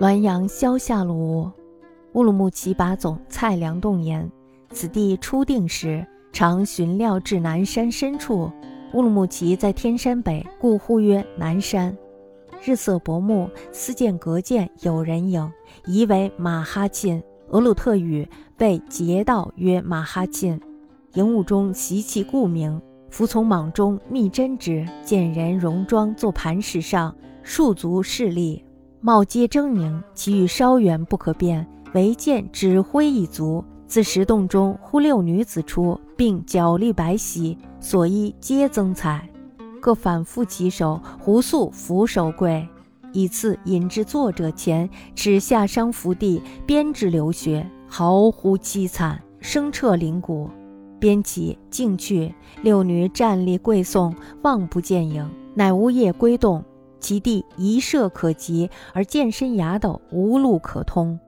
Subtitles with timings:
[0.00, 1.50] 滦阳萧下路，
[2.14, 4.32] 乌鲁木齐把总蔡良栋言：
[4.70, 8.50] 此地初定时，常寻料至南山深处。
[8.94, 11.94] 乌鲁木齐在天山北，故呼曰南山。
[12.64, 15.52] 日色薄暮，思见隔涧有人影，
[15.84, 17.22] 疑为马哈沁。
[17.50, 18.26] 俄鲁特语
[18.56, 20.58] 被劫道曰马哈沁。
[21.12, 22.80] 营雾中习其故名，
[23.10, 28.64] 服从莽中密侦之，见人戎装坐磐石上，数足势立。
[29.00, 31.66] 貌皆狰狞，其欲稍远不可辨。
[31.94, 39.28] 唯见指挥一足，自石洞中忽六女子出，并脚立白玺，所衣皆增彩，
[39.80, 42.68] 各反复其手，胡素俯首跪，
[43.12, 50.48] 以次引至作者前，耻下伤伏地，鞭之流血，嚎呼凄惨，声彻灵骨。
[51.00, 52.32] 鞭起径去，
[52.62, 56.62] 六女站立跪送，望不见影，乃无夜归洞。
[57.00, 61.18] 其地一射可及，而剑身崖陡，无路可通，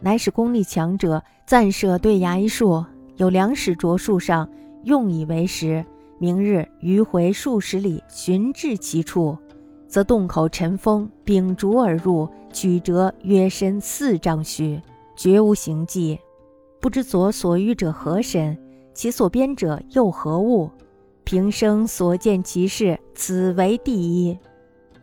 [0.00, 2.84] 乃使功力强者暂舍对崖一树，
[3.16, 4.48] 有粮食着树上，
[4.84, 5.84] 用以为食。
[6.18, 9.38] 明日迂回数十里，寻至其处，
[9.88, 14.78] 则洞口尘封，秉烛而入，曲折约深四丈许，
[15.16, 16.18] 绝无行迹。
[16.78, 18.58] 不知左所遇者何神？
[18.92, 20.70] 其所编者又何物？
[21.24, 24.36] 平生所见其事，此为第一。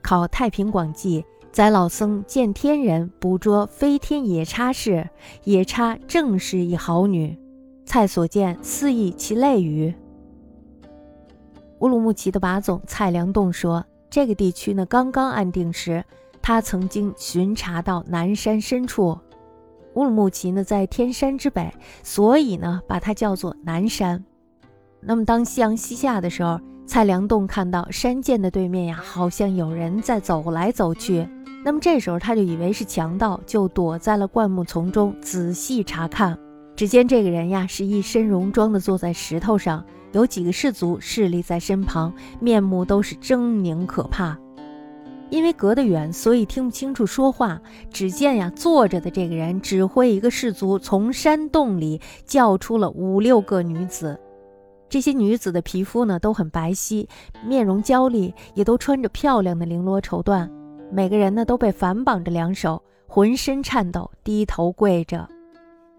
[0.02, 5.10] 考《太平广记》，载老僧见天人捕捉飞天野叉事，
[5.44, 7.38] 野叉正是一好女。
[7.86, 9.94] 蔡所见似以其类于。
[11.80, 16.04] 乌鲁木齐的把总蔡良栋说，这个地区呢刚刚安定时，
[16.42, 19.18] 他曾经巡查到南山深处。
[19.96, 21.74] 乌鲁木齐呢在天山之北，
[22.04, 24.24] 所以呢把它叫做南山。
[25.02, 26.60] 那么当夕阳西下的时候。
[26.88, 31.28] 蔡良栋看到山涧的对面呀，好像有人在走来走去。
[31.66, 36.40] 那么这时候他就以为是强盗，就躲在了灌木丛中仔细查看。
[36.78, 44.38] 只见这个人呀，是一身戎装的坐在石头上，有几个士卒侍立在身旁，面目都是狰狞可怕。
[45.30, 47.60] 因为隔得远，所以听不清楚说话。
[47.92, 54.18] 只见呀，坐着的这个人指挥一个士卒从山洞里叫出了五六个女子。
[54.90, 57.08] 这些女子的皮肤呢都很白皙，
[57.46, 60.50] 面容娇丽，也都穿着漂亮的绫罗绸缎。
[60.92, 65.28] 每个人呢都被反绑着两手，浑身颤抖，低头跪着。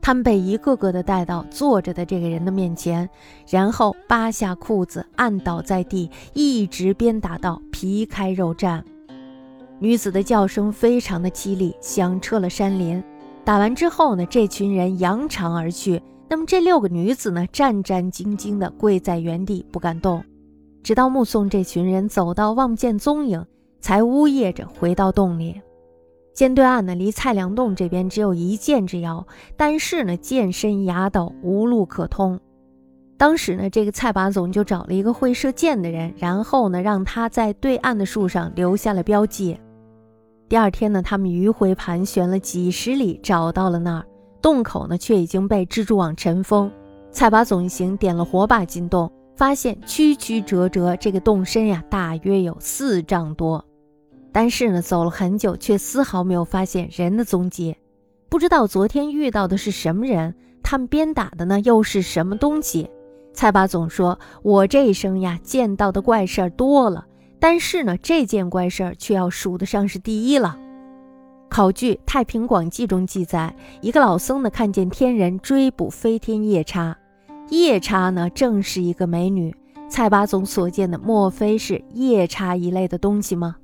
[0.00, 3.06] 他们被一个个的带到坐着的这个人的面前，
[3.50, 8.82] 然后扒下裤子，按倒在地，一直鞭打到皮开肉绽。
[9.80, 13.04] 女子的叫声非常的凄厉，响彻了山林。
[13.44, 16.02] 打完之后呢，这群人扬长而去。
[16.30, 20.22] 那么这六个女子呢，战战兢兢地跪在原地不敢动，
[20.82, 23.44] 直到目送这群人走到望不见踪影，
[23.80, 25.60] 才呜咽着回到洞里。
[26.34, 32.38] 涧对岸呢，离蔡良洞这边只有一箭之遥，但是呢，箭身崖陡，无路可通。
[33.16, 39.58] 当时呢，这个蔡把总就找了一个会射箭的人，然后呢，让他在对岸的树上留下了标记。
[40.48, 44.04] 第二天呢，他们迂回盘旋了几十里，找到了那儿。
[44.40, 46.70] 洞口呢，却已经被蜘蛛网尘封。
[47.10, 53.64] 蔡把总一行点了火把进洞，发现曲曲折折，这个洞深呀，大约有四丈多。
[54.30, 57.76] 但是呢，走了很久，却丝毫没有发现人的踪迹。
[58.28, 62.90] 不知道昨天遇到的是什么人，他们鞭打的呢，又是什么东西？
[63.32, 67.06] 蔡把总说：“我这一生呀，见到的怪事儿多了，
[67.40, 70.58] 但是呢，这件怪事儿却要数得上是第一了。”
[71.48, 76.96] 考据《太平广记》中记载，一个老僧呢看见天人追捕飞天夜叉，
[77.48, 79.54] 夜叉呢正是一个美女。
[79.88, 83.56] 蔡八总所见的，莫非是夜叉一类的东西吗？